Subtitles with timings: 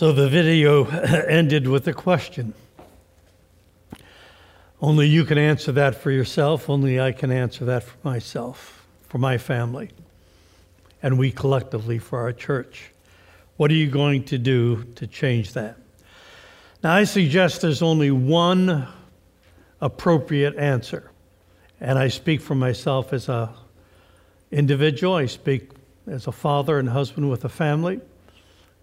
[0.00, 0.86] So the video
[1.28, 2.54] ended with a question.
[4.80, 9.18] Only you can answer that for yourself, only I can answer that for myself, for
[9.18, 9.90] my family,
[11.02, 12.92] and we collectively for our church.
[13.58, 15.76] What are you going to do to change that?
[16.82, 18.88] Now, I suggest there's only one
[19.82, 21.10] appropriate answer,
[21.78, 23.52] and I speak for myself as a
[24.50, 25.72] individual, I speak
[26.06, 28.00] as a father and husband with a family,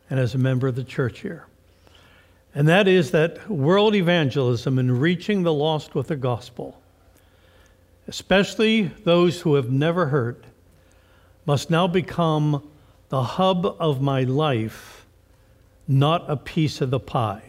[0.09, 1.45] and as a member of the church here.
[2.55, 6.81] And that is that world evangelism and reaching the lost with the gospel,
[8.07, 10.45] especially those who have never heard,
[11.45, 12.67] must now become
[13.09, 15.05] the hub of my life,
[15.87, 17.43] not a piece of the pie.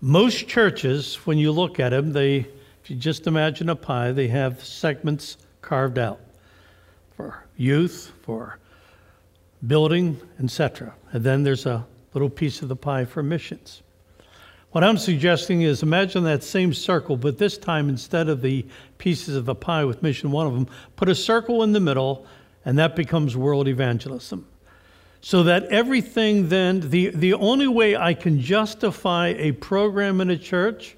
[0.00, 4.28] Most churches, when you look at them, they, if you just imagine a pie, they
[4.28, 6.20] have segments carved out
[7.16, 8.58] for youth, for
[9.66, 10.94] building, etc.
[11.12, 13.82] And then there's a little piece of the pie for missions.
[14.72, 18.66] What I'm suggesting is imagine that same circle, but this time instead of the
[18.98, 22.26] pieces of the pie with mission one of them, put a circle in the middle,
[22.64, 24.46] and that becomes world evangelism.
[25.20, 30.36] So that everything then, the, the only way I can justify a program in a
[30.36, 30.96] church,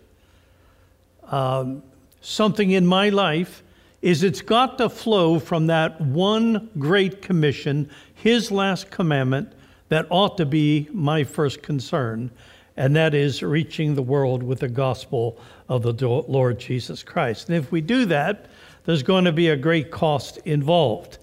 [1.25, 1.83] um,
[2.22, 3.62] something in my life,
[4.02, 9.53] is it's got to flow from that one great commission, his last commandment,
[9.88, 12.30] that ought to be my first concern,
[12.77, 15.38] and that is reaching the world with the gospel
[15.69, 17.48] of the Lord Jesus Christ.
[17.48, 18.47] And if we do that,
[18.84, 21.19] there's going to be a great cost involved.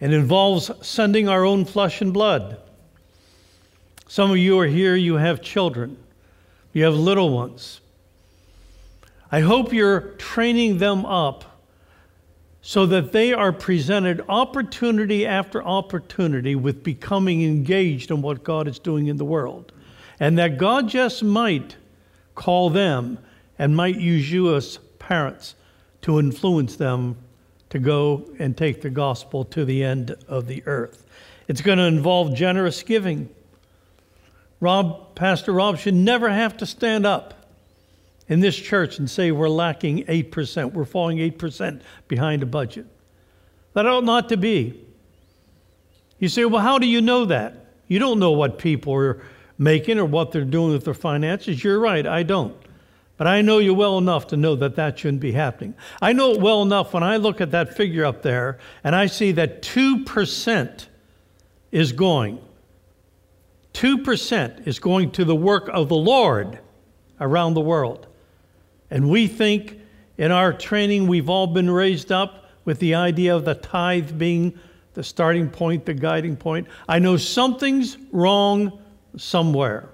[0.00, 2.58] It involves sending our own flesh and blood.
[4.08, 5.96] Some of you are here, you have children,
[6.72, 7.80] you have little ones.
[9.30, 11.51] I hope you're training them up
[12.62, 18.78] so that they are presented opportunity after opportunity with becoming engaged in what God is
[18.78, 19.72] doing in the world.
[20.20, 21.76] And that God just might
[22.36, 23.18] call them
[23.58, 25.56] and might use you as parents
[26.02, 27.16] to influence them
[27.70, 31.04] to go and take the gospel to the end of the earth.
[31.48, 33.28] It's going to involve generous giving.
[34.60, 37.41] Rob, Pastor Rob should never have to stand up
[38.32, 42.86] in this church and say we're lacking 8%, we're falling 8% behind a budget.
[43.74, 44.82] That ought not to be.
[46.18, 47.66] You say, well, how do you know that?
[47.88, 49.22] You don't know what people are
[49.58, 51.62] making or what they're doing with their finances.
[51.62, 52.56] You're right, I don't.
[53.18, 55.74] But I know you well enough to know that that shouldn't be happening.
[56.00, 59.06] I know it well enough when I look at that figure up there and I
[59.06, 60.86] see that 2%
[61.70, 62.38] is going.
[63.74, 66.60] 2% is going to the work of the Lord
[67.20, 68.06] around the world.
[68.92, 69.80] And we think
[70.18, 74.58] in our training, we've all been raised up with the idea of the tithe being
[74.92, 76.68] the starting point, the guiding point.
[76.86, 78.78] I know something's wrong
[79.16, 79.88] somewhere,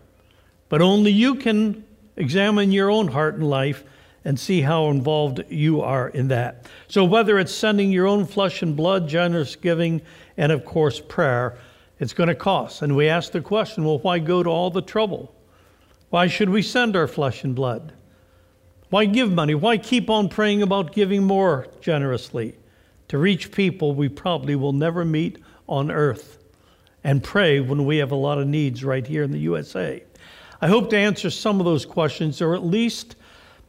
[0.69, 1.85] but only you can
[2.17, 3.85] examine your own heart and life
[4.25, 6.67] and see how involved you are in that.
[6.89, 10.03] So, whether it's sending your own flesh and blood, generous giving,
[10.37, 11.57] and of course, prayer,
[12.01, 12.83] it's going to cost.
[12.83, 15.33] And we ask the question well, why go to all the trouble?
[16.11, 17.93] Why should we send our flesh and blood?
[18.91, 19.55] Why give money?
[19.55, 22.57] Why keep on praying about giving more generously
[23.09, 25.39] to reach people we probably will never meet
[25.69, 26.39] on earth
[27.05, 30.03] and pray when we have a lot of needs right here in the USA?
[30.63, 33.17] I hope to answer some of those questions or at least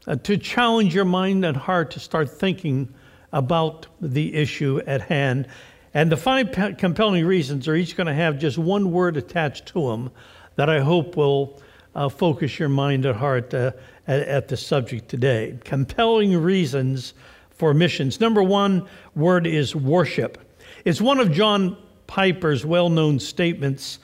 [0.07, 2.93] uh, to challenge your mind and heart to start thinking
[3.33, 5.47] about the issue at hand.
[5.93, 9.89] And the five compelling reasons are each going to have just one word attached to
[9.89, 10.11] them
[10.55, 11.61] that I hope will
[11.93, 13.71] uh, focus your mind and heart uh,
[14.09, 15.57] at, at the subject today.
[15.63, 17.13] Compelling reasons
[17.51, 18.19] for missions.
[18.19, 20.37] Number one word is worship.
[20.83, 21.77] It's one of John
[22.07, 23.99] Piper's well known statements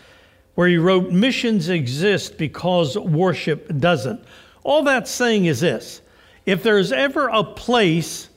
[0.53, 4.23] where he wrote, Missions exist because worship doesn't.
[4.63, 6.01] All that's saying is this
[6.45, 8.29] if there's ever a place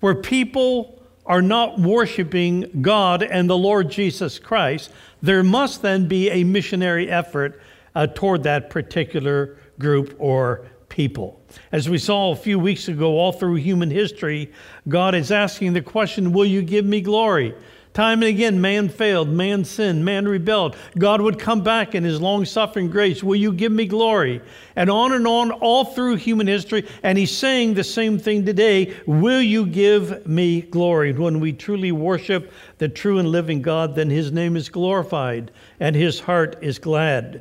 [0.00, 4.90] where people are not worshiping God and the Lord Jesus Christ,
[5.22, 7.60] there must then be a missionary effort
[7.94, 11.40] uh, toward that particular group or people.
[11.72, 14.52] As we saw a few weeks ago, all through human history,
[14.88, 17.54] God is asking the question Will you give me glory?
[17.96, 20.76] Time and again, man failed, man sinned, man rebelled.
[20.98, 23.22] God would come back in his long suffering grace.
[23.22, 24.42] Will you give me glory?
[24.76, 26.86] And on and on, all through human history.
[27.02, 31.14] And he's saying the same thing today Will you give me glory?
[31.14, 35.50] When we truly worship the true and living God, then his name is glorified
[35.80, 37.40] and his heart is glad.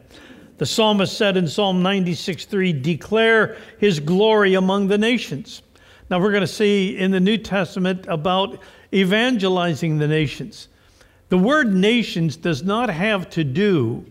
[0.58, 5.62] The psalmist said in Psalm 96 3, declare his glory among the nations.
[6.10, 8.60] Now we're going to see in the New Testament about
[8.94, 10.70] evangelizing the nations.
[11.28, 14.06] The word nations does not have to do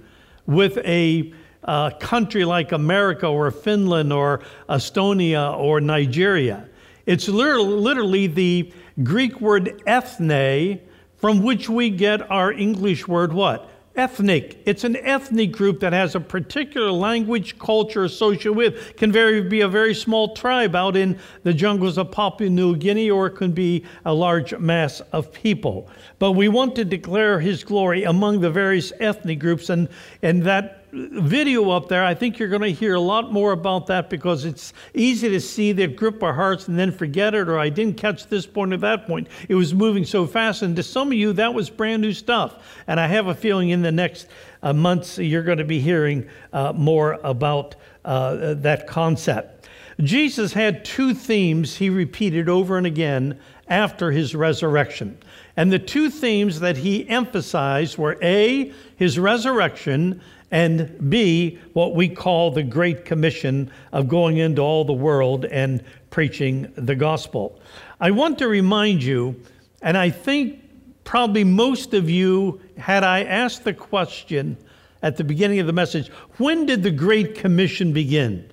[0.47, 1.33] with a
[1.63, 6.69] uh, country like America or Finland or Estonia or Nigeria.
[7.07, 10.81] It's literally, literally the Greek word ethne,
[11.17, 13.71] from which we get our English word what?
[13.97, 14.61] Ethnic.
[14.65, 18.97] It's an ethnic group that has a particular language, culture associated with.
[18.97, 23.11] Can very be a very small tribe out in the jungles of Papua New Guinea,
[23.11, 25.89] or it can be a large mass of people.
[26.19, 29.89] But we want to declare His glory among the various ethnic groups, and
[30.23, 33.89] and that video up there, I think you're going to hear a lot more about
[33.89, 37.59] that because it's easy to see that grip our hearts and then forget it, or
[37.59, 39.29] I didn't catch this point or that point.
[39.49, 40.63] It was moving so fast.
[40.63, 42.83] And to some of you, that was brand new stuff.
[42.87, 44.29] And I have a feeling in the next
[44.63, 47.75] uh, months, you're going to be hearing uh, more about
[48.05, 49.69] uh, that concept.
[50.01, 53.39] Jesus had two themes he repeated over and again
[53.69, 55.19] after his resurrection.
[55.57, 60.21] And the two themes that he emphasized were A, his resurrection,
[60.51, 65.83] and B, what we call the Great Commission of going into all the world and
[66.11, 67.61] preaching the gospel.
[68.01, 69.41] I want to remind you,
[69.83, 70.63] and I think
[71.05, 74.57] probably most of you, had I asked the question
[75.03, 76.09] at the beginning of the message,
[76.39, 78.51] when did the Great Commission begin?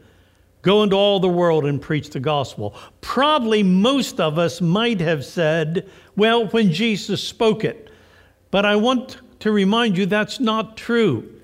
[0.62, 2.76] Go into all the world and preach the gospel.
[3.02, 7.90] Probably most of us might have said, well, when Jesus spoke it.
[8.52, 11.41] But I want to remind you that's not true.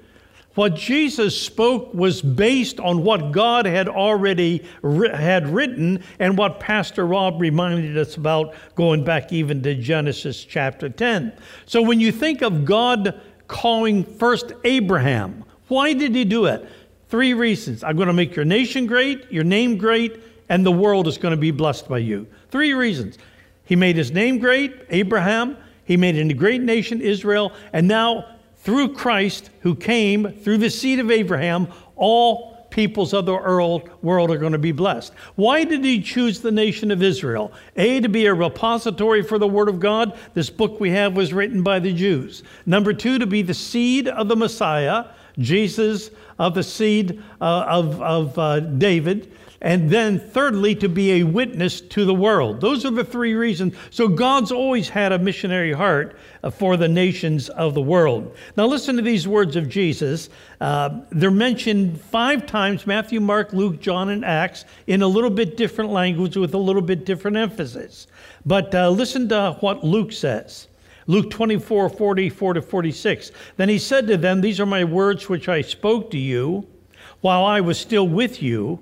[0.57, 6.59] What Jesus spoke was based on what God had already ri- had written and what
[6.59, 11.31] Pastor Rob reminded us about going back even to Genesis chapter 10.
[11.67, 16.67] So when you think of God calling first Abraham, why did he do it?
[17.07, 17.83] Three reasons.
[17.83, 20.19] I'm going to make your nation great, your name great,
[20.49, 22.25] and the world is going to be blessed by you.
[22.49, 23.19] Three reasons.
[23.65, 25.55] He made his name great, Abraham.
[25.85, 27.53] He made a great nation, Israel.
[27.73, 28.36] And now
[28.67, 33.31] through Christ, who came through the seed of Abraham, all peoples of the
[34.01, 35.13] world, are going to be blessed.
[35.35, 37.53] Why did he choose the nation of Israel?
[37.77, 40.19] A, to be a repository for the Word of God.
[40.33, 42.43] This book we have was written by the Jews.
[42.65, 45.05] Number two, to be the seed of the Messiah,
[45.39, 49.31] Jesus of the seed uh, of, of uh, David.
[49.61, 52.61] And then, thirdly, to be a witness to the world.
[52.61, 53.73] Those are the three reasons.
[53.89, 58.35] So, God's always had a missionary heart uh, for the nations of the world.
[58.55, 60.29] Now, listen to these words of Jesus.
[60.61, 65.57] Uh, they're mentioned five times Matthew, Mark, Luke, John, and Acts in a little bit
[65.57, 68.05] different language with a little bit different emphasis.
[68.45, 70.67] But uh, listen to what Luke says.
[71.07, 73.31] Luke 24, 44 to 46.
[73.55, 76.67] Then he said to them, These are my words which I spoke to you
[77.21, 78.79] while I was still with you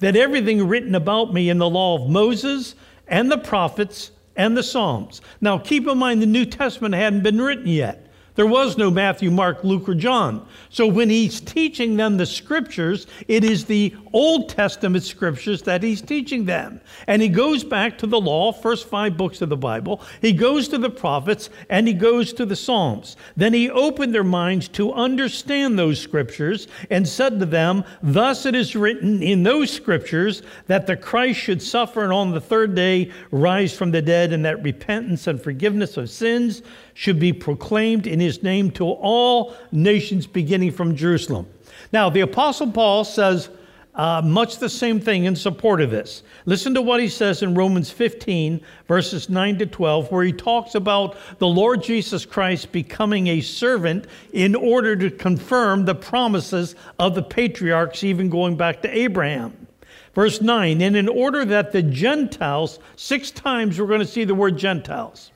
[0.00, 2.74] that everything written about me in the law of Moses
[3.06, 5.20] and the prophets and the Psalms.
[5.40, 8.07] Now, keep in mind the New Testament hadn't been written yet.
[8.38, 10.46] There was no Matthew, Mark, Luke, or John.
[10.70, 16.00] So when he's teaching them the scriptures, it is the Old Testament scriptures that he's
[16.00, 16.80] teaching them.
[17.08, 20.02] And he goes back to the law, first five books of the Bible.
[20.22, 23.16] He goes to the prophets and he goes to the Psalms.
[23.36, 28.54] Then he opened their minds to understand those scriptures and said to them, Thus it
[28.54, 33.10] is written in those scriptures that the Christ should suffer and on the third day
[33.32, 36.62] rise from the dead, and that repentance and forgiveness of sins
[36.98, 41.46] should be proclaimed in his name to all nations beginning from Jerusalem.
[41.92, 43.50] Now, the Apostle Paul says
[43.94, 46.24] uh, much the same thing in support of this.
[46.44, 50.74] Listen to what he says in Romans 15, verses 9 to 12, where he talks
[50.74, 57.14] about the Lord Jesus Christ becoming a servant in order to confirm the promises of
[57.14, 59.68] the patriarchs, even going back to Abraham.
[60.16, 64.34] Verse 9, and in order that the Gentiles, six times we're going to see the
[64.34, 65.30] word Gentiles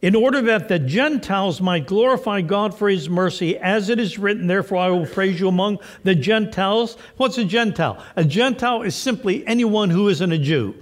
[0.00, 4.46] in order that the Gentiles might glorify God for his mercy, as it is written,
[4.46, 6.96] therefore I will praise you among the Gentiles.
[7.16, 8.02] What's a Gentile?
[8.14, 10.76] A Gentile is simply anyone who isn't a Jew.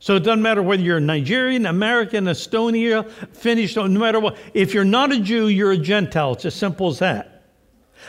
[0.00, 4.38] So it doesn't matter whether you're Nigerian, American, Estonia, Finnish, no matter what.
[4.54, 6.34] If you're not a Jew, you're a Gentile.
[6.34, 7.37] It's as simple as that.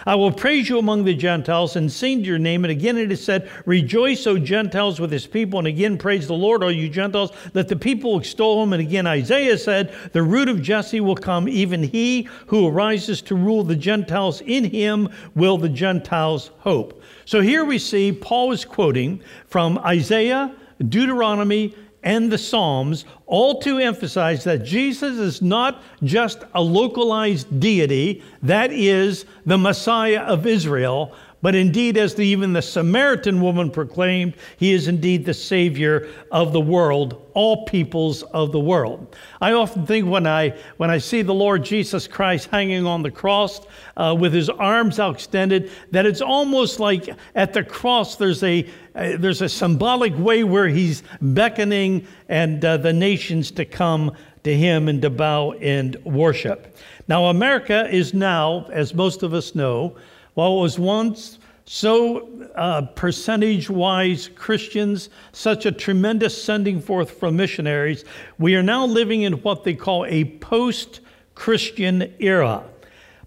[0.05, 2.63] I will praise you among the Gentiles and sing your name.
[2.63, 5.59] And again it is said, Rejoice, O Gentiles, with his people.
[5.59, 7.31] And again, praise the Lord, O you Gentiles.
[7.53, 8.73] that the people extol him.
[8.73, 13.35] And again, Isaiah said, The root of Jesse will come, even he who arises to
[13.35, 14.41] rule the Gentiles.
[14.41, 17.01] In him will the Gentiles hope.
[17.25, 20.55] So here we see Paul is quoting from Isaiah,
[20.87, 28.23] Deuteronomy, and the Psalms, all to emphasize that Jesus is not just a localized deity,
[28.41, 34.33] that is the Messiah of Israel, But indeed, as the, even the Samaritan woman proclaimed,
[34.57, 39.15] he is indeed the Savior of the world, all peoples of the world.
[39.39, 43.11] I often think when I, when I see the Lord Jesus Christ hanging on the
[43.11, 43.61] cross
[43.95, 49.15] uh, with his arms extended, that it's almost like at the cross there's a, uh,
[49.17, 54.11] there's a symbolic way where he's beckoning and uh, the nations to come
[54.43, 56.75] to him and to bow and worship.
[57.07, 59.95] Now, America is now, as most of us know,
[60.39, 67.35] while it was once so uh, percentage wise Christians, such a tremendous sending forth from
[67.35, 68.05] missionaries,
[68.37, 71.01] we are now living in what they call a post
[71.35, 72.63] Christian era.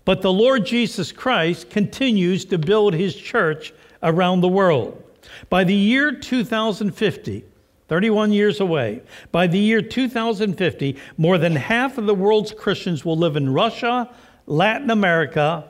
[0.06, 5.04] But the Lord Jesus Christ continues to build his church around the world.
[5.50, 7.44] By the year 2050,
[7.88, 9.02] 31 years away,
[9.32, 14.08] by the year 2050, more than half of the world's Christians will live in Russia,
[14.46, 15.68] Latin America,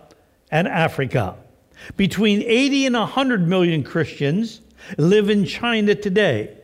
[0.52, 1.34] and Africa.
[1.96, 4.60] Between 80 and 100 million Christians
[4.98, 6.56] live in China today.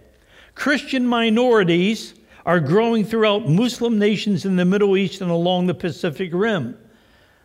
[0.55, 2.15] Christian minorities
[2.47, 6.79] are growing throughout Muslim nations in the Middle East and along the Pacific Rim.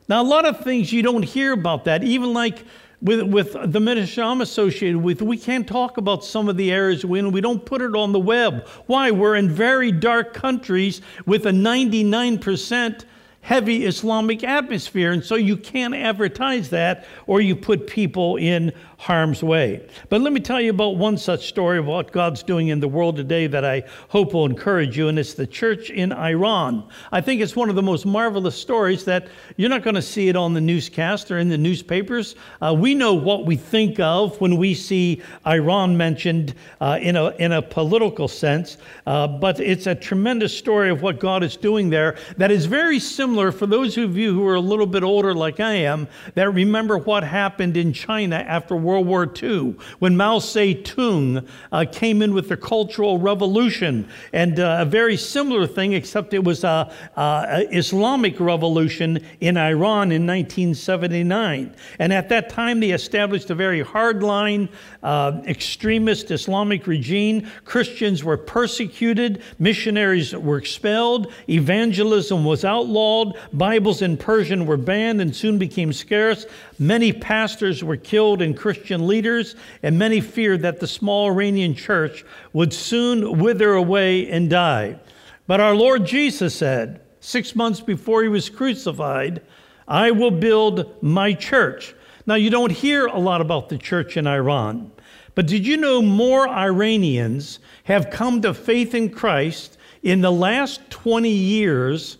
[0.07, 2.65] Now, a lot of things you don't hear about that, even like
[3.01, 7.05] with, with the ministry I'm associated with, we can't talk about some of the areas
[7.05, 8.67] we We don't put it on the web.
[8.85, 9.11] Why?
[9.11, 13.05] We're in very dark countries with a 99%
[13.43, 15.11] heavy Islamic atmosphere.
[15.11, 18.71] And so you can't advertise that or you put people in
[19.03, 19.85] harm's way.
[20.07, 22.87] But let me tell you about one such story of what God's doing in the
[22.87, 26.87] world today that I hope will encourage you, and it's the church in Iran.
[27.11, 30.29] I think it's one of the most marvelous stories that you're not going to see
[30.29, 32.35] it on the newscast or in the newspapers.
[32.61, 37.31] Uh, we know what we think of when we see Iran mentioned uh, in, a,
[37.31, 41.89] in a political sense, uh, but it's a tremendous story of what God is doing
[41.89, 45.33] there that is very similar for those of you who are a little bit older,
[45.33, 50.15] like I am, that remember what happened in China after World World War II, when
[50.15, 55.93] Mao Zedong uh, came in with the Cultural Revolution, and uh, a very similar thing,
[55.93, 61.75] except it was a, a, Islamic revolution in Iran in 1979.
[61.97, 64.69] And at that time, they established a very hardline,
[65.01, 67.49] uh, extremist Islamic regime.
[67.65, 75.35] Christians were persecuted, missionaries were expelled, evangelism was outlawed, Bibles in Persian were banned and
[75.35, 76.45] soon became scarce.
[76.79, 82.25] Many pastors were killed and Christian leaders, and many feared that the small Iranian church
[82.51, 84.99] would soon wither away and die.
[85.45, 89.41] But our Lord Jesus said, six months before he was crucified,
[89.87, 91.95] I will build my church.
[92.25, 94.91] Now, you don't hear a lot about the church in Iran,
[95.35, 100.89] but did you know more Iranians have come to faith in Christ in the last
[100.89, 102.17] 20 years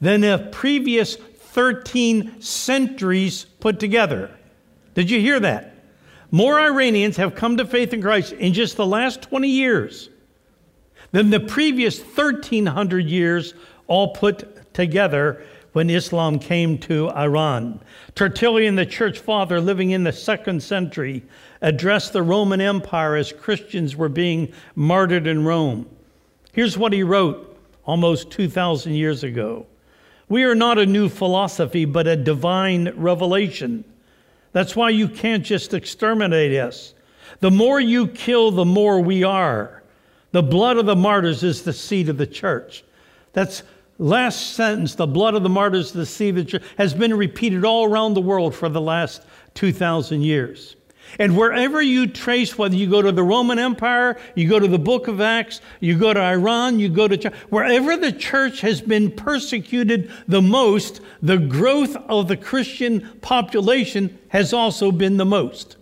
[0.00, 1.16] than the previous
[1.56, 4.30] 13 centuries put together.
[4.92, 5.74] Did you hear that?
[6.30, 10.10] More Iranians have come to faith in Christ in just the last 20 years
[11.12, 13.54] than the previous 1300 years
[13.86, 17.80] all put together when Islam came to Iran.
[18.14, 21.22] Tertullian, the church father living in the second century,
[21.62, 25.88] addressed the Roman Empire as Christians were being martyred in Rome.
[26.52, 29.64] Here's what he wrote almost 2,000 years ago
[30.28, 33.84] we are not a new philosophy, but a divine revelation.
[34.52, 36.94] That's why you can't just exterminate us.
[37.40, 39.82] The more you kill, the more we are.
[40.32, 42.84] The blood of the martyrs is the seed of the church.
[43.32, 43.62] That's
[43.98, 47.64] last sentence, the blood of the martyrs, the seed of the church, has been repeated
[47.64, 49.22] all around the world for the last
[49.54, 50.75] 2,000 years.
[51.18, 54.78] And wherever you trace, whether you go to the Roman Empire, you go to the
[54.78, 58.80] book of Acts, you go to Iran, you go to China, wherever the church has
[58.80, 65.76] been persecuted the most, the growth of the Christian population has also been the most.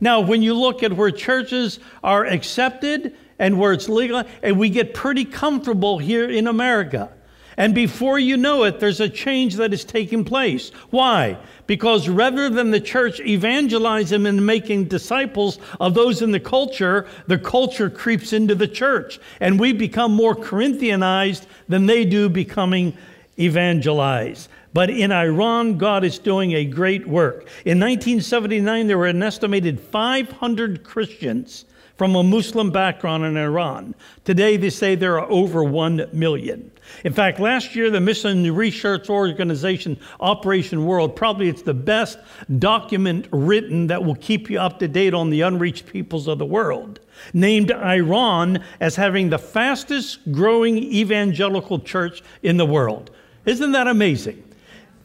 [0.00, 4.70] Now, when you look at where churches are accepted and where it's legal, and we
[4.70, 7.10] get pretty comfortable here in America.
[7.56, 10.70] And before you know it, there's a change that is taking place.
[10.90, 11.38] Why?
[11.66, 17.38] Because rather than the church evangelizing and making disciples of those in the culture, the
[17.38, 19.20] culture creeps into the church.
[19.40, 22.96] And we become more Corinthianized than they do becoming
[23.38, 24.48] evangelized.
[24.72, 27.46] But in Iran, God is doing a great work.
[27.64, 31.64] In 1979, there were an estimated 500 Christians
[31.96, 33.94] from a Muslim background in Iran.
[34.24, 36.70] Today, they say there are over 1 million.
[37.04, 42.18] In fact, last year, the Mission Research Organization, Operation World, probably it's the best
[42.58, 46.44] document written that will keep you up to date on the unreached peoples of the
[46.44, 47.00] world,
[47.32, 53.10] named Iran as having the fastest growing evangelical church in the world.
[53.46, 54.42] Isn't that amazing?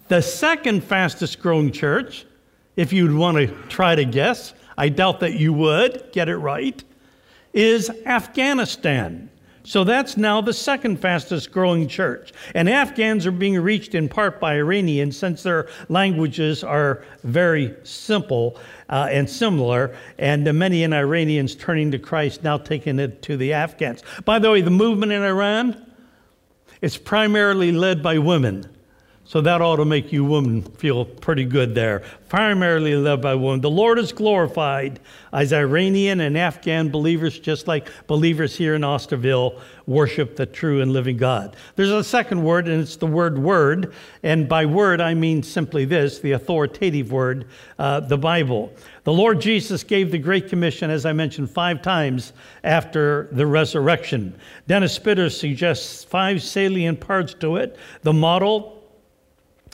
[0.07, 2.25] The second fastest growing church
[2.79, 6.81] if you'd want to try to guess, I doubt that you would get it right,
[7.51, 9.29] is Afghanistan.
[9.63, 12.31] So that's now the second fastest growing church.
[12.55, 18.57] And Afghans are being reached in part by Iranians since their languages are very simple
[18.87, 19.97] uh, and similar.
[20.17, 24.01] And many in Iranians turning to Christ, now taking it to the Afghans.
[24.23, 25.91] By the way, the movement in Iran,
[26.81, 28.65] it's primarily led by women.
[29.29, 32.01] So that ought to make you women feel pretty good there.
[32.29, 33.61] Primarily led by women.
[33.61, 34.99] The Lord is glorified
[35.31, 40.93] as Iranian and Afghan believers, just like believers here in Osterville, worship the true and
[40.93, 41.55] living God.
[41.75, 43.93] There's a second word, and it's the word word.
[44.23, 47.45] And by word, I mean simply this the authoritative word,
[47.77, 48.73] uh, the Bible.
[49.03, 52.33] The Lord Jesus gave the Great Commission, as I mentioned, five times
[52.63, 54.33] after the resurrection.
[54.65, 58.78] Dennis Spitter suggests five salient parts to it the model,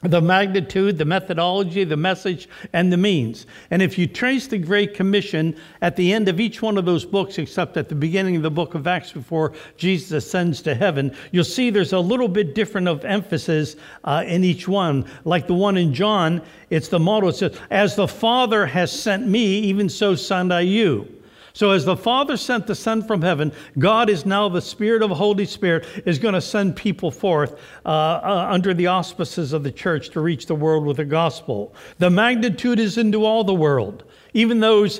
[0.03, 3.47] the magnitude, the methodology, the message, and the means.
[3.71, 7.05] And if you trace the Great Commission at the end of each one of those
[7.05, 11.15] books, except at the beginning of the book of Acts before Jesus ascends to heaven,
[11.31, 15.05] you'll see there's a little bit different of emphasis uh, in each one.
[15.23, 17.29] Like the one in John, it's the motto.
[17.29, 21.07] It says, As the Father has sent me, even so send I you.
[21.55, 25.07] So, as the Father sent the Son from heaven, God is now the Spirit of
[25.07, 29.63] the Holy Spirit is going to send people forth uh, uh, under the auspices of
[29.63, 31.73] the church to reach the world with the gospel.
[31.97, 34.99] The magnitude is into all the world, even those,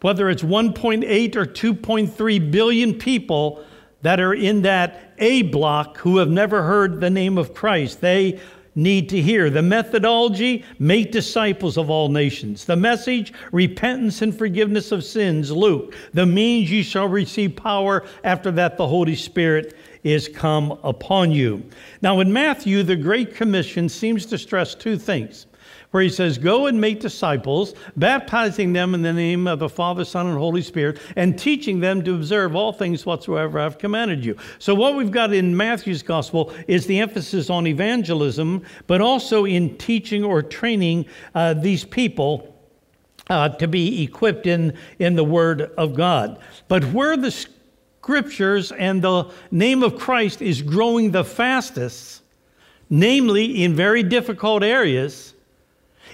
[0.00, 3.64] whether it's 1.8 or 2.3 billion people
[4.02, 8.00] that are in that A block who have never heard the name of Christ.
[8.00, 8.40] They
[8.80, 9.50] need to hear.
[9.50, 12.64] The methodology, make disciples of all nations.
[12.64, 15.94] The message, repentance and forgiveness of sins, Luke.
[16.14, 18.04] The means, you shall receive power.
[18.24, 21.62] After that, the Holy Spirit is come upon you.
[22.00, 25.46] Now, in Matthew, the Great Commission seems to stress two things
[25.90, 30.04] where he says, Go and make disciples, baptizing them in the name of the Father,
[30.04, 34.36] Son, and Holy Spirit, and teaching them to observe all things whatsoever I've commanded you.
[34.58, 39.76] So, what we've got in Matthew's gospel is the emphasis on evangelism, but also in
[39.78, 42.56] teaching or training uh, these people.
[43.28, 46.40] Uh, to be equipped in, in the Word of God.
[46.66, 52.22] But where the scriptures and the name of Christ is growing the fastest,
[52.88, 55.34] namely in very difficult areas,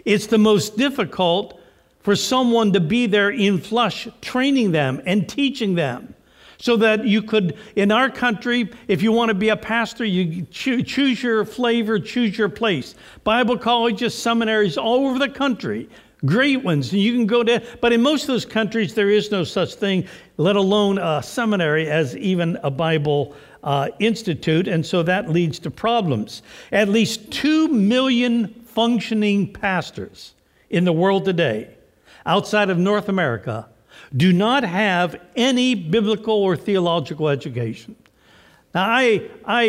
[0.06, 1.60] it's the most difficult
[2.00, 6.14] for someone to be there in flush, training them and teaching them.
[6.58, 10.46] So that you could, in our country, if you want to be a pastor, you
[10.50, 12.94] choose your flavor, choose your place.
[13.24, 15.90] Bible colleges, seminaries all over the country,
[16.24, 19.44] great ones, you can go to, but in most of those countries, there is no
[19.44, 20.06] such thing,
[20.38, 25.70] let alone a seminary as even a Bible uh, institute, and so that leads to
[25.70, 26.40] problems.
[26.72, 30.34] At least 2 million functioning pastors
[30.68, 31.74] in the world today,
[32.26, 33.66] outside of North America,
[34.14, 37.96] do not have any biblical or theological education.
[38.74, 39.62] Now, I, I,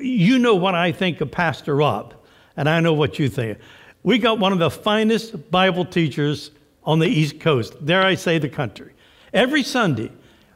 [0.00, 2.14] you know what I think of Pastor Rob,
[2.56, 3.58] and I know what you think.
[4.04, 6.52] We got one of the finest Bible teachers
[6.84, 8.92] on the East Coast, dare I say the country.
[9.32, 10.12] Every Sunday,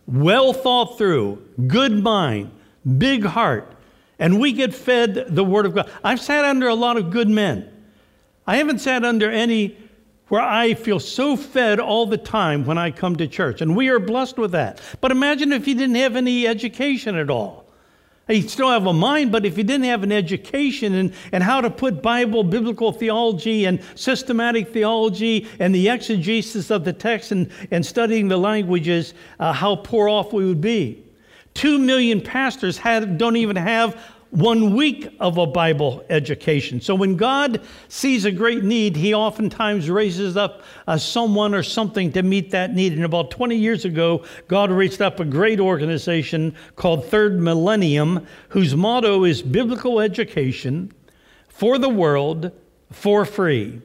[0.06, 2.52] well thought through, good mind,
[2.98, 3.74] big heart,
[4.20, 5.90] and we get fed the Word of God.
[6.04, 7.72] I've sat under a lot of good men.
[8.46, 9.76] I haven't sat under any
[10.28, 13.88] where I feel so fed all the time when I come to church, and we
[13.88, 14.80] are blessed with that.
[15.00, 17.64] But imagine if you didn't have any education at all.
[18.28, 21.60] You still have a mind, but if you didn't have an education and, and how
[21.60, 27.52] to put Bible, biblical theology, and systematic theology, and the exegesis of the text, and,
[27.70, 31.04] and studying the languages, uh, how poor off we would be.
[31.54, 33.96] Two million pastors had, don't even have
[34.30, 36.80] one week of a Bible education.
[36.80, 42.12] So when God sees a great need, He oftentimes raises up uh, someone or something
[42.12, 42.92] to meet that need.
[42.92, 48.74] And about 20 years ago, God raised up a great organization called Third Millennium, whose
[48.74, 50.92] motto is biblical education
[51.48, 52.52] for the world
[52.92, 53.80] for free.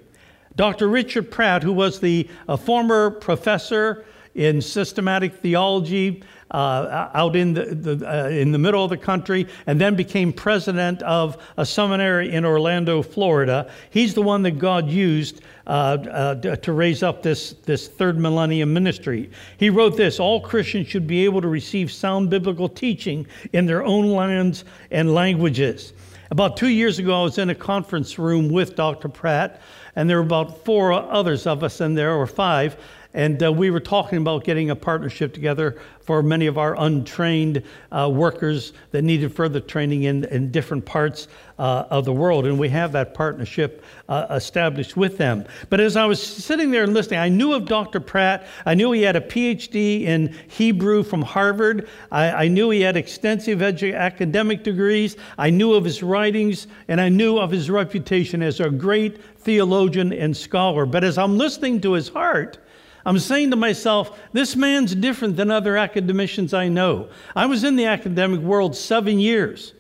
[0.56, 0.88] Dr.
[0.88, 2.30] Richard Pratt, who was the
[2.66, 8.90] former professor in systematic theology uh, out in the, the uh, in the middle of
[8.90, 13.72] the country, and then became president of a seminary in Orlando, Florida.
[13.90, 18.74] He's the one that God used uh, uh to raise up this, this third millennium
[18.74, 19.30] ministry.
[19.58, 23.84] He wrote this All Christians should be able to receive sound biblical teaching in their
[23.84, 25.94] own lands and languages.
[26.32, 29.10] About two years ago, I was in a conference room with Dr.
[29.10, 29.62] Pratt,
[29.98, 32.78] and there were about four others of us in there, or five,
[33.14, 37.64] and uh, we were talking about getting a partnership together for many of our untrained
[37.92, 41.28] uh, workers that needed further training in, in different parts
[41.60, 42.46] uh, of the world.
[42.46, 45.46] And we have that partnership uh, established with them.
[45.70, 48.00] But as I was sitting there and listening, I knew of Dr.
[48.00, 48.48] Pratt.
[48.66, 51.88] I knew he had a PhD in Hebrew from Harvard.
[52.12, 55.18] I, I knew he had extensive edu- academic degrees.
[55.38, 60.14] I knew of his writings, and I knew of his reputation as a great theologian
[60.14, 60.86] and scholar.
[60.86, 62.58] But as I'm listening to his heart,
[63.06, 67.10] I'm saying to myself, this man's different than other academicians I know.
[67.36, 69.74] I was in the academic world seven years,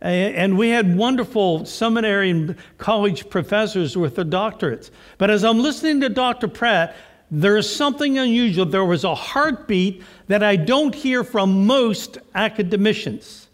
[0.00, 4.90] and we had wonderful seminary and college professors with their doctorates.
[5.16, 6.48] But as I'm listening to Dr.
[6.48, 6.94] Pratt,
[7.30, 8.66] there is something unusual.
[8.66, 13.48] There was a heartbeat that I don't hear from most academicians.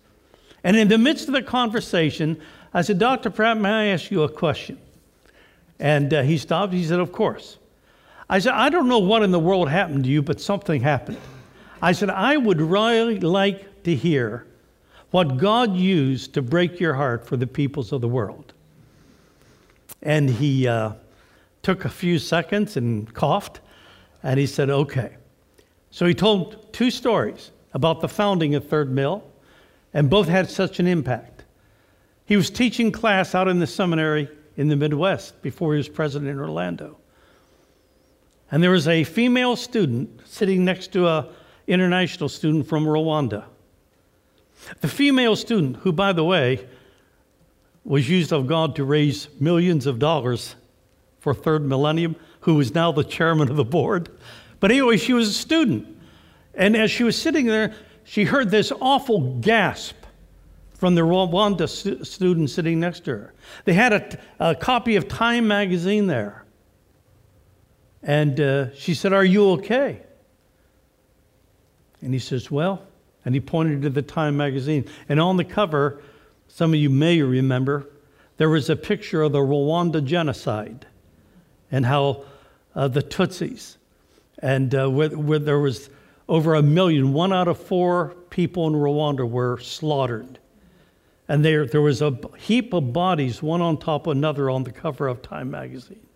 [0.65, 2.41] And in the midst of the conversation,
[2.75, 3.31] I said, Dr.
[3.31, 4.79] Pratt, may I ask you a question?
[5.79, 6.73] And uh, he stopped.
[6.73, 7.59] He said, Of course.
[8.31, 11.19] I said, I don't know what in the world happened to you, but something happened.
[11.81, 14.47] I said, I would really like to hear
[15.11, 18.53] what God used to break your heart for the peoples of the world.
[20.03, 20.93] And he uh,
[21.63, 23.61] took a few seconds and coughed,
[24.23, 25.17] and he said, Okay.
[25.91, 29.25] So he told two stories about the founding of Third Mill,
[29.95, 31.45] and both had such an impact.
[32.27, 36.31] He was teaching class out in the seminary in the Midwest before he was president
[36.31, 36.99] in Orlando.
[38.51, 41.29] And there was a female student sitting next to a
[41.67, 43.45] international student from Rwanda.
[44.81, 46.67] The female student, who, by the way,
[47.85, 50.57] was used of God to raise millions of dollars
[51.21, 54.09] for Third Millennium, who is now the chairman of the board.
[54.61, 55.87] But anyway, she was a student.
[56.55, 59.97] And as she was sitting there, she heard this awful gasp
[60.75, 63.35] from the Rwanda stu- student sitting next to her.
[63.65, 66.45] They had a, a copy of Time magazine there.
[68.09, 70.01] And uh, she said, Are you okay?
[72.01, 72.83] And he says, Well,
[73.23, 74.87] and he pointed to the Time magazine.
[75.11, 76.03] And on the cover,
[76.49, 77.87] some of you may remember,
[78.39, 80.87] there was a picture of the Rwanda genocide
[81.71, 82.25] and how
[82.75, 83.77] uh, the Tutsis,
[84.39, 85.91] and uh, where, where there was
[86.31, 90.39] over a million, one out of four people in Rwanda were slaughtered.
[91.29, 94.73] And there, there was a heap of bodies, one on top of another, on the
[94.73, 96.08] cover of Time magazine.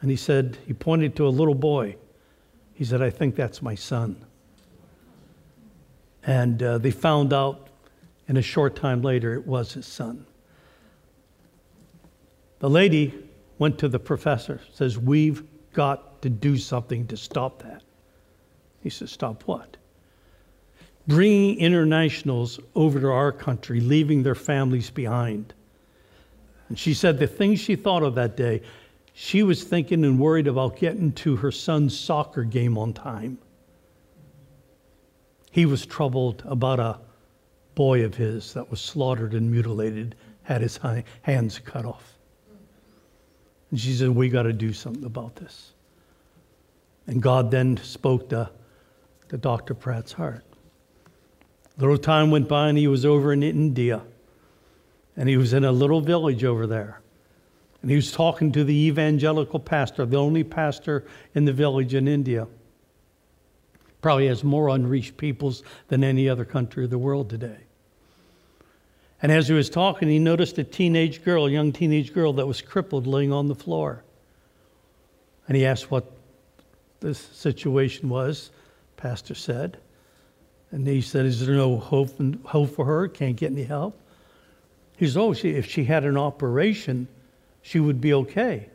[0.00, 1.96] And he said, he pointed to a little boy.
[2.74, 4.24] He said, I think that's my son.
[6.24, 7.68] And uh, they found out
[8.28, 10.26] in a short time later it was his son.
[12.60, 13.14] The lady
[13.58, 17.82] went to the professor, says, We've got to do something to stop that.
[18.82, 19.76] He says, Stop what?
[21.06, 25.54] Bringing internationals over to our country, leaving their families behind.
[26.68, 28.62] And she said the things she thought of that day
[29.22, 33.36] she was thinking and worried about getting to her son's soccer game on time.
[35.50, 36.98] He was troubled about a
[37.74, 40.80] boy of his that was slaughtered and mutilated, had his
[41.20, 42.16] hands cut off.
[43.70, 45.74] And she said, We got to do something about this.
[47.06, 48.48] And God then spoke to,
[49.28, 49.74] to Dr.
[49.74, 50.44] Pratt's heart.
[51.76, 54.00] A little time went by, and he was over in India.
[55.14, 57.02] And he was in a little village over there.
[57.82, 62.08] And he was talking to the evangelical pastor, the only pastor in the village in
[62.08, 62.46] India.
[64.02, 67.58] Probably has more unreached peoples than any other country of the world today.
[69.22, 72.46] And as he was talking, he noticed a teenage girl, a young teenage girl that
[72.46, 74.02] was crippled laying on the floor.
[75.46, 76.10] And he asked what
[77.00, 78.50] this situation was,
[78.96, 79.78] pastor said.
[80.70, 82.10] And he said, Is there no hope,
[82.44, 83.08] hope for her?
[83.08, 84.00] Can't get any help?
[84.96, 87.08] He said, Oh, if she had an operation,
[87.62, 88.68] she would be okay.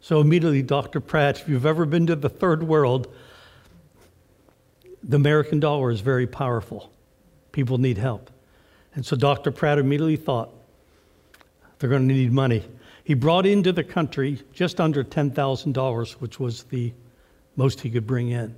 [0.00, 1.00] So immediately, Dr.
[1.00, 3.12] Pratt, if you've ever been to the third world,
[5.02, 6.92] the American dollar is very powerful.
[7.52, 8.30] People need help.
[8.94, 9.50] And so Dr.
[9.50, 10.50] Pratt immediately thought
[11.78, 12.64] they're going to need money.
[13.04, 16.92] He brought into the country just under $10,000, which was the
[17.56, 18.54] most he could bring in.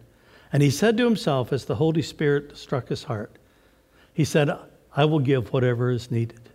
[0.52, 3.32] And he said to himself, as the Holy Spirit struck his heart,
[4.14, 4.50] he said,
[4.94, 6.48] I will give whatever is needed.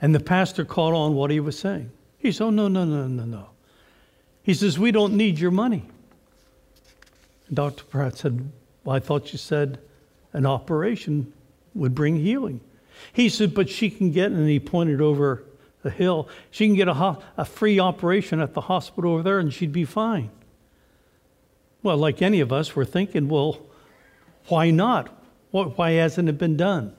[0.00, 1.90] And the pastor caught on what he was saying.
[2.18, 3.50] He said, Oh, no, no, no, no, no.
[4.42, 5.84] He says, We don't need your money.
[7.48, 7.84] And Dr.
[7.84, 8.50] Pratt said,
[8.84, 9.78] Well, I thought you said
[10.32, 11.32] an operation
[11.74, 12.60] would bring healing.
[13.12, 15.44] He said, But she can get, and he pointed over
[15.82, 19.38] the hill, she can get a, ho- a free operation at the hospital over there
[19.38, 20.30] and she'd be fine.
[21.82, 23.60] Well, like any of us, we're thinking, Well,
[24.48, 25.08] why not?
[25.50, 26.94] Why hasn't it been done?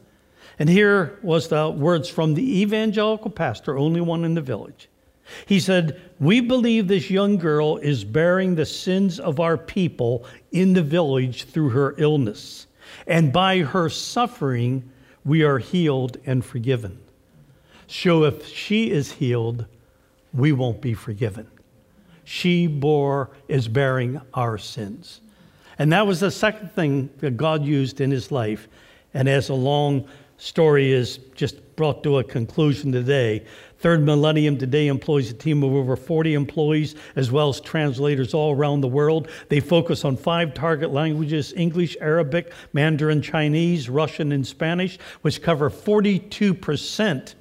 [0.62, 4.90] And here was the words from the evangelical pastor, only one in the village.
[5.48, 10.74] He said, We believe this young girl is bearing the sins of our people in
[10.74, 12.68] the village through her illness,
[13.08, 14.88] and by her suffering,
[15.26, 17.00] we are healed and forgiven.
[17.88, 19.66] So if she is healed,
[20.32, 21.50] we won't be forgiven.
[22.24, 25.22] She bore, is bearing our sins.
[25.80, 28.68] And that was the second thing that God used in his life.
[29.12, 30.08] And as a long
[30.42, 33.46] story is just brought to a conclusion today,
[33.82, 38.56] Third Millennium today employs a team of over 40 employees, as well as translators all
[38.56, 39.28] around the world.
[39.50, 45.72] They focus on five target languages English, Arabic, Mandarin Chinese, Russian, and Spanish, which cover
[45.72, 47.34] 42%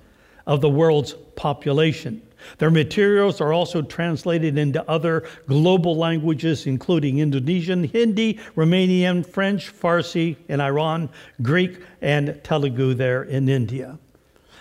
[0.47, 2.23] of the world's population.
[2.59, 10.37] Their materials are also translated into other global languages, including Indonesian, Hindi, Romanian, French, Farsi
[10.49, 11.09] in Iran,
[11.43, 13.99] Greek, and Telugu there in India.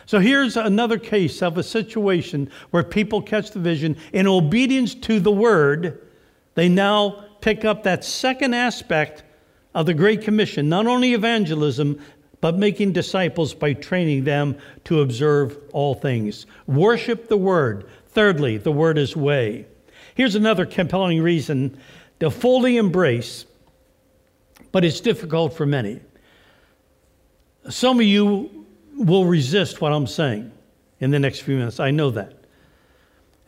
[0.05, 3.95] So here's another case of a situation where people catch the vision.
[4.11, 6.01] In obedience to the word,
[6.55, 9.23] they now pick up that second aspect
[9.75, 11.99] of the Great Commission, not only evangelism,
[12.41, 16.45] but making disciples by training them to observe all things.
[16.67, 17.89] Worship the Word.
[18.07, 19.65] Thirdly, the Word is way.
[20.15, 21.79] Here's another compelling reason
[22.19, 23.45] to fully embrace,
[24.71, 26.01] but it's difficult for many.
[27.69, 30.51] Some of you will resist what I'm saying
[30.99, 31.79] in the next few minutes.
[31.79, 32.33] I know that.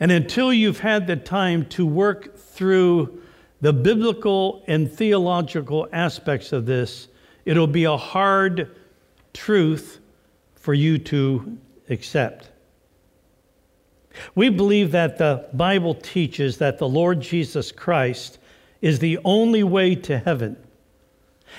[0.00, 3.22] And until you've had the time to work through
[3.60, 7.08] the biblical and theological aspects of this,
[7.44, 8.74] it'll be a hard
[9.32, 10.00] truth
[10.54, 12.50] for you to accept.
[14.34, 18.38] We believe that the Bible teaches that the Lord Jesus Christ
[18.80, 20.56] is the only way to heaven,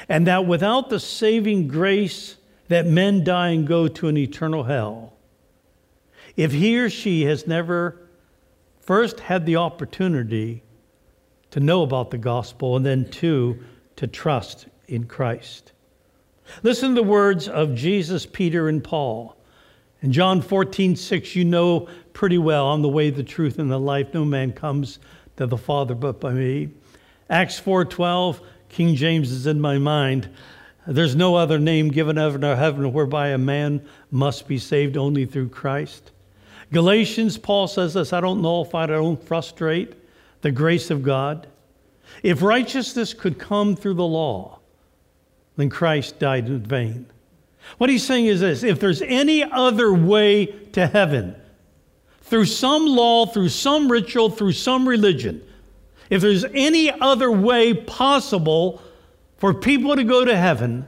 [0.08, 5.14] and that without the saving grace that men die and go to an eternal hell,
[6.38, 8.00] if he or she has never
[8.80, 10.64] first had the opportunity
[11.52, 13.64] to know about the gospel and then two
[13.96, 15.73] to trust in Christ.
[16.62, 19.36] Listen to the words of Jesus, Peter, and Paul.
[20.02, 23.80] In John 14, 6, you know pretty well, I'm the way, the truth, and the
[23.80, 24.14] life.
[24.14, 25.00] No man comes
[25.38, 26.70] to the Father but by me.
[27.30, 30.30] Acts 4:12, King James is in my mind.
[30.86, 35.50] There's no other name given under heaven whereby a man must be saved only through
[35.50, 36.12] Christ.
[36.72, 39.94] Galatians, Paul says this I don't nullify, I don't frustrate
[40.42, 41.48] the grace of God.
[42.22, 44.60] If righteousness could come through the law,
[45.58, 47.06] then Christ died in vain.
[47.78, 51.36] What he's saying is this if there's any other way to heaven,
[52.22, 55.42] through some law, through some ritual, through some religion,
[56.10, 58.82] if there's any other way possible
[59.38, 60.86] for people to go to heaven,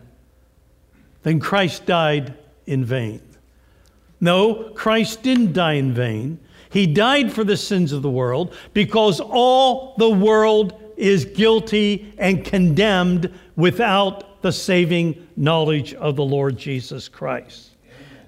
[1.24, 2.34] then Christ died
[2.66, 3.22] in vain.
[4.22, 6.40] No, Christ didn't die in vain.
[6.70, 12.44] He died for the sins of the world because all the world is guilty and
[12.44, 17.72] condemned without the saving knowledge of the Lord Jesus Christ.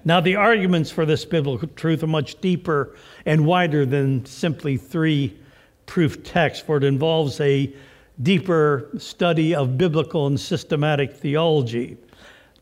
[0.04, 5.38] Now, the arguments for this biblical truth are much deeper and wider than simply three
[5.86, 7.72] proof texts, for it involves a
[8.20, 11.96] deeper study of biblical and systematic theology.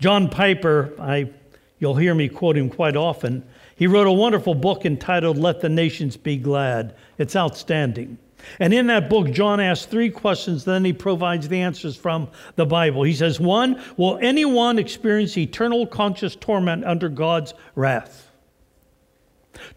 [0.01, 1.31] John Piper, I,
[1.79, 3.43] you'll hear me quote him quite often,
[3.75, 6.95] he wrote a wonderful book entitled Let the Nations Be Glad.
[7.17, 8.19] It's outstanding.
[8.61, 12.67] And in that book, John asks three questions, then he provides the answers from the
[12.67, 13.03] Bible.
[13.03, 18.31] He says, One, will anyone experience eternal conscious torment under God's wrath?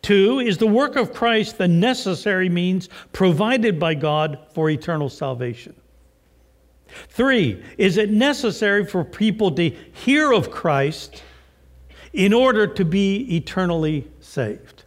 [0.02, 5.76] Two, is the work of Christ the necessary means provided by God for eternal salvation?
[7.10, 11.24] Three, is it necessary for people to hear of Christ
[12.14, 14.79] in order to be eternally saved?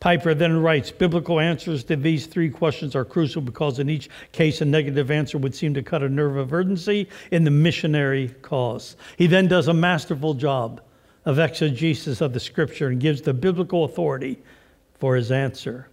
[0.00, 4.60] Piper then writes Biblical answers to these three questions are crucial because in each case,
[4.60, 8.96] a negative answer would seem to cut a nerve of urgency in the missionary cause.
[9.16, 10.80] He then does a masterful job
[11.24, 14.38] of exegesis of the scripture and gives the biblical authority
[14.94, 15.88] for his answer.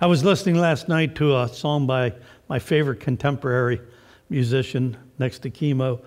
[0.00, 2.14] I was listening last night to a song by
[2.48, 3.80] my favorite contemporary
[4.28, 6.00] musician next to Chemo,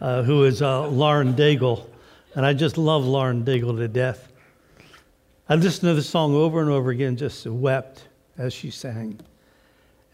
[0.00, 1.86] uh, who is uh, Lauren Daigle.
[2.34, 4.29] And I just love Lauren Daigle to death.
[5.50, 8.04] I listened to the song over and over again, just wept
[8.38, 9.18] as she sang.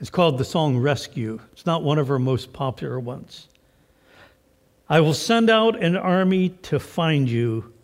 [0.01, 1.38] It's called the song Rescue.
[1.53, 3.49] It's not one of her most popular ones.
[4.88, 7.75] I will send out an army to find you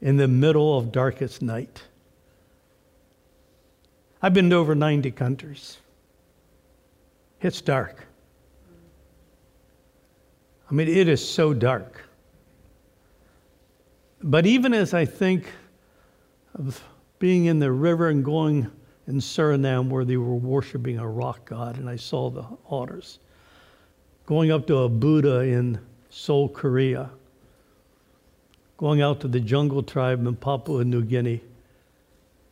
[0.00, 1.80] in the middle of darkest night.
[4.20, 5.78] I've been to over 90 countries.
[7.40, 8.04] It's dark.
[10.68, 12.02] I mean, it is so dark.
[14.20, 15.46] But even as I think
[16.54, 16.82] of
[17.18, 18.70] being in the river and going
[19.06, 23.18] in Suriname where they were worshiping a rock god, and I saw the otters.
[24.26, 25.78] Going up to a Buddha in
[26.10, 27.10] Seoul, Korea.
[28.76, 31.42] Going out to the jungle tribe in Papua New Guinea.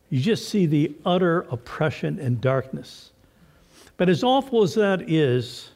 [0.09, 3.11] You just see the utter oppression and darkness.
[3.97, 5.71] But as awful as that is,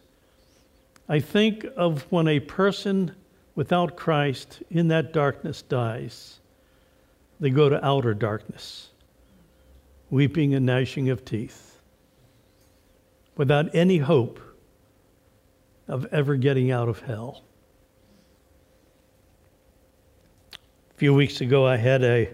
[1.10, 3.16] I think of when a person
[3.56, 6.37] without Christ in that darkness dies,
[7.40, 8.90] they go to outer darkness,
[10.10, 11.80] weeping and gnashing of teeth,
[13.36, 14.40] without any hope
[15.88, 17.44] of ever getting out of hell.
[20.54, 22.30] A few weeks ago, I had a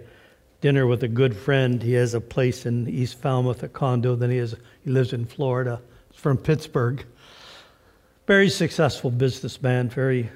[0.62, 1.84] dinner with a good friend.
[1.84, 4.16] He has a place in East Falmouth, a condo.
[4.16, 5.82] Then he has he lives in Florida.
[6.10, 7.06] He's from Pittsburgh.
[8.26, 9.90] Very successful businessman.
[9.90, 10.30] Very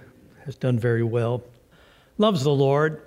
[0.44, 1.42] has done very well.
[2.18, 3.02] Loves the Lord.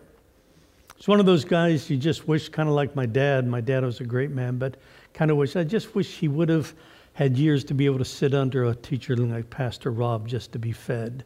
[1.01, 3.47] He's one of those guys you just wish, kind of like my dad.
[3.47, 4.77] My dad was a great man, but
[5.15, 6.75] kind of wish I just wish he would have
[7.15, 10.59] had years to be able to sit under a teacher like Pastor Rob just to
[10.59, 11.25] be fed,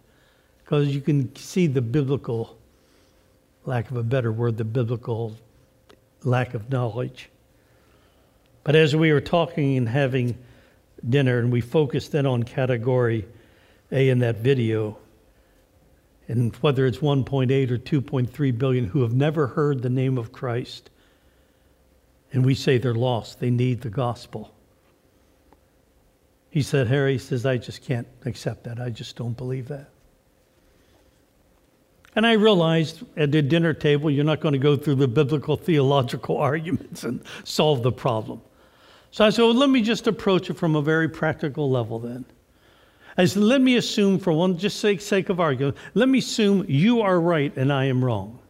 [0.58, 2.56] because you can see the biblical
[3.64, 5.34] lack of a better word, the biblical
[6.22, 7.28] lack of knowledge.
[8.62, 10.38] But as we were talking and having
[11.08, 13.26] dinner, and we focused then on category
[13.90, 14.98] A in that video,
[16.28, 20.90] and whether it's 1.8 or 2.3 billion who have never heard the name of Christ,
[22.32, 24.54] and we say they're lost, they need the gospel.
[26.50, 28.80] He said, Harry says, I just can't accept that.
[28.80, 29.90] I just don't believe that.
[32.16, 35.56] And I realized at the dinner table, you're not going to go through the biblical
[35.56, 38.40] theological arguments and solve the problem.
[39.10, 42.24] So I said, well, let me just approach it from a very practical level then.
[43.16, 46.64] I said, let me assume, for one just sake, sake of argument, let me assume
[46.68, 48.40] you are right and I am wrong.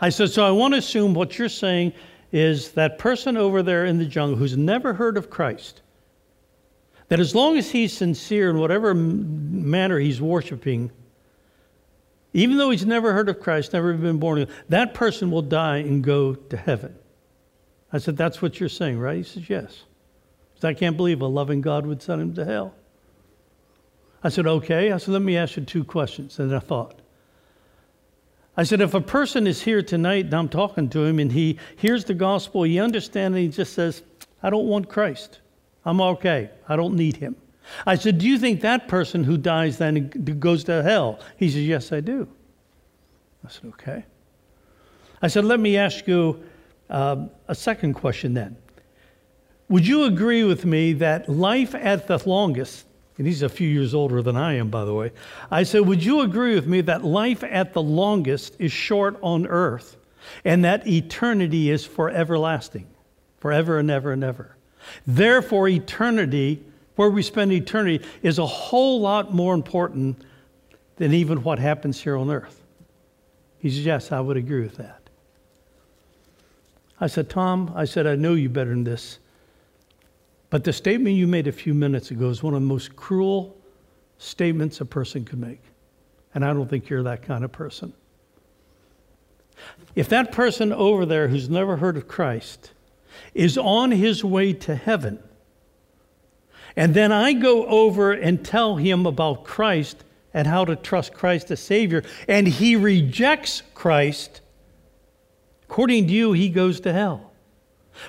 [0.00, 1.92] I said, so I want to assume what you're saying
[2.32, 5.82] is that person over there in the jungle who's never heard of Christ,
[7.08, 10.90] that as long as he's sincere in whatever manner he's worshiping,
[12.32, 15.76] even though he's never heard of Christ, never been born again, that person will die
[15.78, 16.96] and go to heaven.
[17.92, 19.18] I said, That's what you're saying, right?
[19.18, 19.82] He says, Yes.
[20.58, 22.74] Said, I can't believe a loving God would send him to hell.
[24.24, 24.92] I said, Okay.
[24.92, 26.38] I said, Let me ask you two questions.
[26.38, 27.00] And I thought.
[28.56, 31.58] I said, If a person is here tonight and I'm talking to him and he
[31.76, 34.02] hears the gospel, he understands, and he just says,
[34.42, 35.40] I don't want Christ.
[35.84, 36.50] I'm okay.
[36.68, 37.36] I don't need him.
[37.86, 40.08] I said, Do you think that person who dies then
[40.38, 41.20] goes to hell?
[41.36, 42.28] He says, Yes, I do.
[43.44, 44.04] I said, Okay.
[45.20, 46.42] I said, Let me ask you
[46.90, 48.56] um, a second question then.
[49.68, 52.86] Would you agree with me that life at the longest,
[53.18, 55.12] and he's a few years older than I am, by the way.
[55.50, 59.46] I said, Would you agree with me that life at the longest is short on
[59.46, 59.96] earth
[60.44, 62.86] and that eternity is for everlasting,
[63.38, 64.56] forever and ever and ever?
[65.06, 66.64] Therefore, eternity
[66.96, 70.24] where we spend eternity is a whole lot more important
[70.96, 72.62] than even what happens here on earth.
[73.58, 75.00] He says, Yes, I would agree with that.
[77.00, 79.18] I said, Tom, I said, I know you better than this.
[80.52, 83.56] But the statement you made a few minutes ago is one of the most cruel
[84.18, 85.62] statements a person could make.
[86.34, 87.94] And I don't think you're that kind of person.
[89.94, 92.72] If that person over there who's never heard of Christ
[93.32, 95.20] is on his way to heaven,
[96.76, 101.50] and then I go over and tell him about Christ and how to trust Christ
[101.50, 104.42] as Savior, and he rejects Christ.
[105.62, 107.32] According to you, he goes to hell.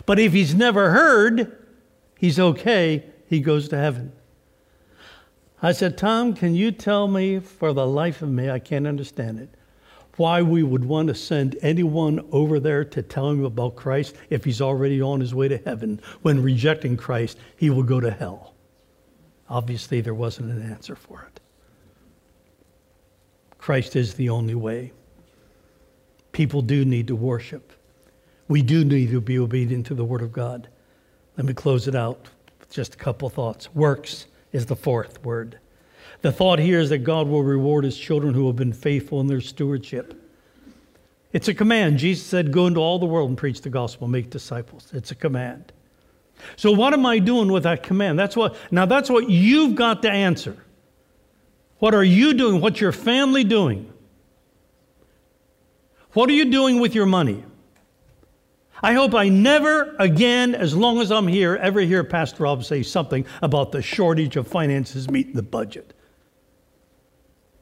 [0.06, 1.63] But if he's never heard,
[2.24, 4.10] he's okay, he goes to heaven.
[5.62, 9.42] I said, Tom, can you tell me, for the life of me, I can't understand
[9.42, 9.50] it,
[10.16, 14.46] why we would want to send anyone over there to tell him about Christ if
[14.46, 16.00] he's already on his way to heaven?
[16.22, 18.54] When rejecting Christ, he will go to hell.
[19.50, 21.42] Obviously, there wasn't an answer for it.
[23.58, 24.94] Christ is the only way.
[26.32, 27.74] People do need to worship.
[28.48, 30.70] We do need to be obedient to the Word of God.
[31.38, 32.28] Let me close it out
[32.60, 33.74] with just a couple thoughts.
[33.74, 35.60] Works is the fourth word.
[36.22, 39.28] The thought here is that God will reward his children who have been faithful in
[39.28, 40.20] their stewardship.
[41.34, 41.98] It's a command.
[41.98, 44.90] Jesus said, Go into all the world and preach the gospel, make disciples.
[44.94, 45.74] It's a command.
[46.56, 48.18] So what am I doing with that command?
[48.20, 50.64] That's what now that's what you've got to answer.
[51.80, 52.62] What are you doing?
[52.62, 53.92] What's your family doing?
[56.14, 57.44] What are you doing with your money?
[58.84, 62.84] I hope I never again, as long as I'm here, ever hear Pastor Rob say
[62.84, 65.94] something about the shortage of finances meeting the budget.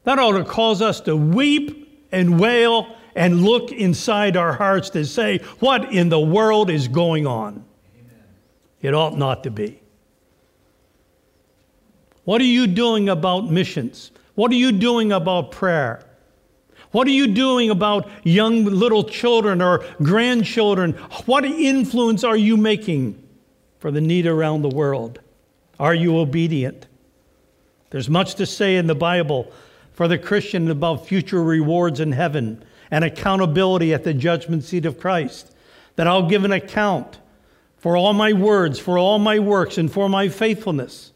[0.02, 5.04] That ought to cause us to weep and wail and look inside our hearts to
[5.04, 7.64] say, What in the world is going on?
[7.96, 8.24] Amen.
[8.80, 9.80] It ought not to be.
[12.24, 14.10] What are you doing about missions?
[14.34, 16.04] What are you doing about prayer?
[16.92, 20.92] What are you doing about young little children or grandchildren?
[21.26, 23.22] What influence are you making
[23.78, 25.20] for the need around the world?
[25.80, 26.86] Are you obedient?
[27.90, 29.52] There's much to say in the Bible
[29.92, 35.00] for the Christian about future rewards in heaven and accountability at the judgment seat of
[35.00, 35.54] Christ.
[35.96, 37.18] That I'll give an account
[37.78, 41.11] for all my words, for all my works, and for my faithfulness.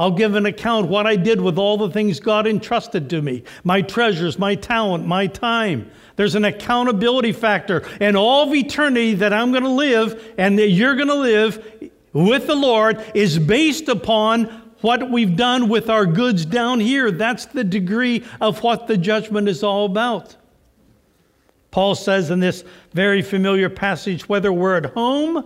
[0.00, 3.44] I'll give an account what I did with all the things God entrusted to me
[3.64, 5.90] my treasures, my talent, my time.
[6.16, 7.86] There's an accountability factor.
[8.00, 11.90] And all of eternity that I'm going to live and that you're going to live
[12.14, 14.44] with the Lord is based upon
[14.80, 17.10] what we've done with our goods down here.
[17.10, 20.34] That's the degree of what the judgment is all about.
[21.72, 25.44] Paul says in this very familiar passage whether we're at home,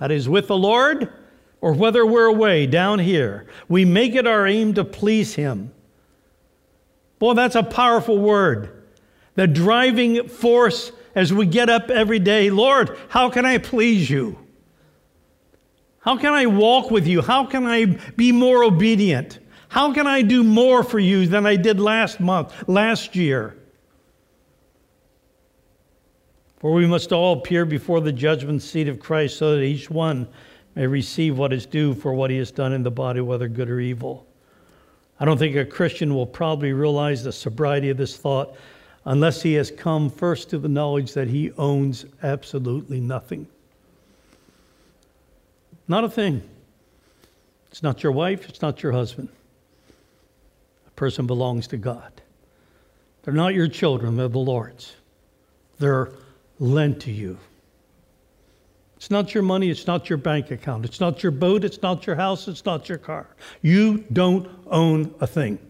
[0.00, 1.10] that is with the Lord,
[1.60, 5.72] or whether we're away down here, we make it our aim to please Him.
[7.18, 8.84] Boy, that's a powerful word.
[9.34, 14.38] The driving force as we get up every day Lord, how can I please you?
[16.00, 17.20] How can I walk with you?
[17.20, 17.86] How can I
[18.16, 19.40] be more obedient?
[19.68, 23.56] How can I do more for you than I did last month, last year?
[26.58, 30.28] For we must all appear before the judgment seat of Christ so that each one
[30.76, 33.70] may receive what is due for what he has done in the body, whether good
[33.70, 34.26] or evil.
[35.18, 38.54] I don't think a Christian will probably realize the sobriety of this thought
[39.06, 43.46] unless he has come first to the knowledge that he owns absolutely nothing.
[45.88, 46.42] Not a thing.
[47.70, 49.28] It's not your wife, it's not your husband.
[50.86, 52.12] A person belongs to God.
[53.22, 54.94] They're not your children, they're the Lord's.
[55.78, 56.10] They're
[56.58, 57.38] lent to you.
[59.06, 62.08] It's not your money, it's not your bank account, it's not your boat, it's not
[62.08, 63.28] your house, it's not your car.
[63.62, 65.60] You don't own a thing.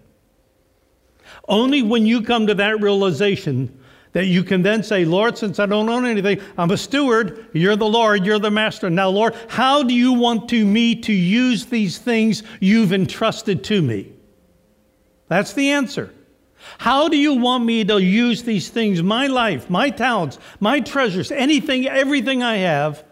[1.47, 3.79] Only when you come to that realization
[4.13, 7.77] that you can then say, Lord, since I don't own anything, I'm a steward, you're
[7.77, 8.89] the Lord, you're the master.
[8.89, 13.83] Now, Lord, how do you want to me to use these things you've entrusted to
[13.83, 14.15] me?
[15.29, 16.11] That's the answer.
[16.79, 21.31] How do you want me to use these things, my life, my talents, my treasures,
[21.31, 23.05] anything, everything I have,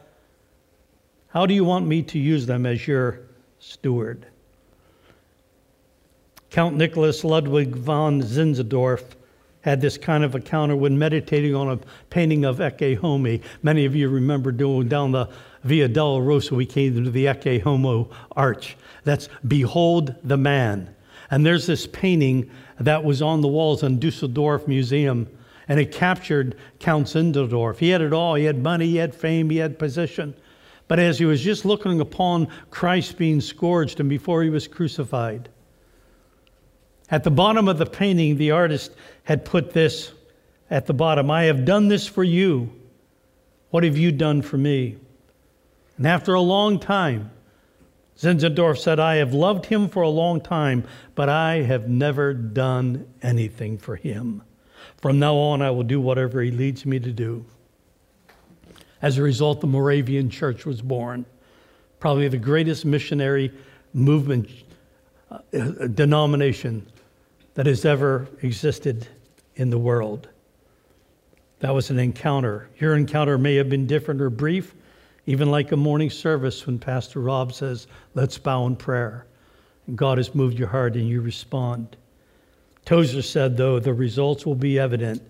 [1.35, 3.19] how do you want me to use them as your
[3.59, 4.25] steward?
[6.51, 9.03] Count Nicholas Ludwig von Zinzendorf
[9.63, 13.41] had this kind of encounter when meditating on a painting of Ecce Homo.
[13.65, 15.29] Many of you remember doing down the
[15.65, 18.77] Via Dolorosa, we came to the Ecce Homo arch.
[19.03, 20.95] That's Behold the Man.
[21.33, 25.27] And there's this painting that was on the walls in Dusseldorf Museum,
[25.67, 27.79] and it captured Count Zinzendorf.
[27.79, 28.37] He had it all.
[28.37, 30.37] He had money, he had fame, he had position.
[30.95, 35.49] But as he was just looking upon Christ being scourged and before he was crucified,
[37.11, 38.93] at the bottom of the painting, the artist
[39.25, 40.13] had put this
[40.71, 42.71] at the bottom I have done this for you.
[43.71, 44.97] What have you done for me?
[45.97, 47.33] And after a long time,
[48.17, 50.87] Zinzendorf said, I have loved him for a long time,
[51.17, 54.45] but I have never done anything for him.
[54.99, 57.47] From now on, I will do whatever he leads me to do.
[59.03, 61.27] As a result, the Moravian Church was born,
[62.01, 63.53] probably the greatest missionary
[63.93, 64.49] movement
[65.31, 66.87] uh, uh, denomination
[67.55, 69.07] that has ever existed
[69.57, 70.29] in the world.
[71.61, 72.69] That was an encounter.
[72.79, 74.75] Your encounter may have been different or brief,
[75.27, 79.27] even like a morning service when Pastor Rob says, Let's bow in prayer.
[79.87, 81.97] And God has moved your heart and you respond.
[82.85, 85.23] Tozer said, though, the results will be evident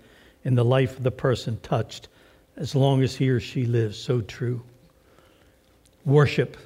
[0.44, 2.08] in the life of the person touched
[2.56, 3.98] as long as he or she lives.
[3.98, 4.62] So true.
[6.04, 6.56] Worship,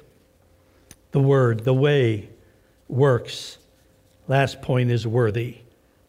[1.11, 2.29] the word, the way,
[2.87, 3.57] works.
[4.27, 5.57] Last point is worthy.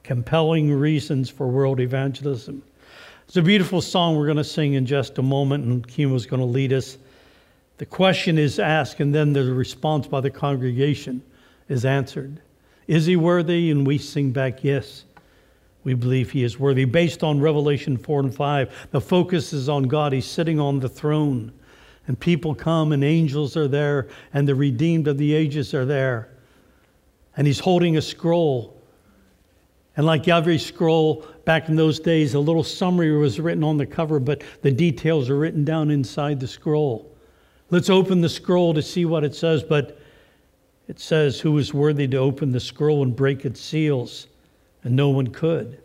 [0.02, 2.62] Compelling reasons for world evangelism.
[3.26, 6.40] It's a beautiful song we're going to sing in just a moment, and Kimo's going
[6.40, 6.98] to lead us.
[7.78, 11.22] The question is asked, and then the response by the congregation
[11.68, 12.40] is answered.
[12.88, 13.70] Is he worthy?
[13.70, 15.04] And we sing back, yes.
[15.82, 16.84] We believe he is worthy.
[16.84, 20.12] Based on Revelation 4 and 5, the focus is on God.
[20.12, 21.52] He's sitting on the throne,
[22.06, 26.28] and people come, and angels are there, and the redeemed of the ages are there.
[27.36, 28.76] And he's holding a scroll.
[29.96, 33.86] And like every scroll back in those days, a little summary was written on the
[33.86, 37.10] cover, but the details are written down inside the scroll.
[37.70, 39.98] Let's open the scroll to see what it says, but
[40.88, 44.26] it says, Who is worthy to open the scroll and break its seals?
[44.82, 45.80] And no one could.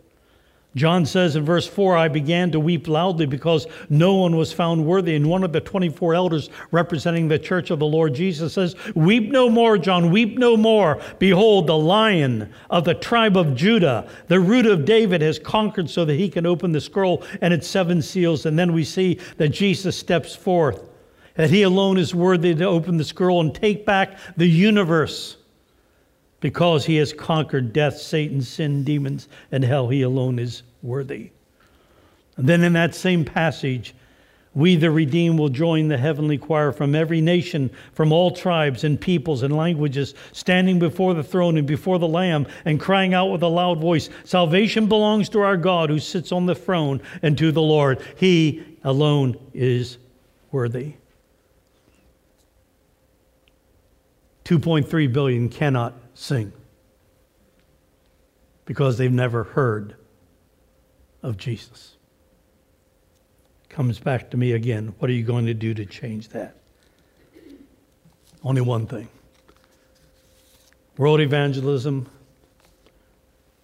[0.76, 4.84] John says in verse 4, I began to weep loudly because no one was found
[4.84, 5.16] worthy.
[5.16, 9.30] And one of the 24 elders representing the church of the Lord Jesus says, Weep
[9.30, 11.00] no more, John, weep no more.
[11.18, 16.04] Behold, the lion of the tribe of Judah, the root of David, has conquered so
[16.04, 18.44] that he can open the scroll and its seven seals.
[18.44, 20.90] And then we see that Jesus steps forth,
[21.36, 25.38] that he alone is worthy to open the scroll and take back the universe
[26.40, 29.88] because he has conquered death, Satan, sin, demons, and hell.
[29.88, 31.30] He alone is worthy.
[32.36, 33.94] And then in that same passage,
[34.54, 38.98] we, the redeemed, will join the heavenly choir from every nation, from all tribes and
[38.98, 43.42] peoples and languages, standing before the throne and before the Lamb and crying out with
[43.42, 47.52] a loud voice Salvation belongs to our God who sits on the throne and to
[47.52, 48.02] the Lord.
[48.16, 49.98] He alone is
[50.52, 50.94] worthy.
[54.46, 56.52] 2.3 billion cannot sing
[58.64, 59.96] because they've never heard
[61.22, 61.96] of Jesus.
[63.68, 64.94] Comes back to me again.
[64.98, 66.56] What are you going to do to change that?
[68.42, 69.08] Only one thing
[70.96, 72.08] world evangelism,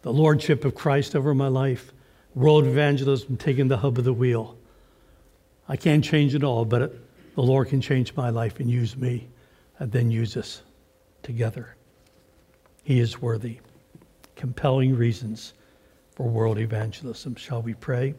[0.03, 1.93] the lordship of Christ over my life,
[2.35, 4.57] world evangelism taking the hub of the wheel.
[5.69, 8.97] I can't change it all, but it, the Lord can change my life and use
[8.97, 9.29] me
[9.79, 10.63] and then use us
[11.23, 11.77] together.
[12.83, 13.61] He is worthy.
[14.37, 15.55] Compelling reasons
[16.15, 17.37] for world evangelism.
[17.37, 18.15] Shall we pray?